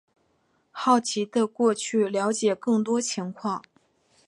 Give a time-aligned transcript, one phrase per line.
[0.71, 3.61] 好奇的过去了解更多情况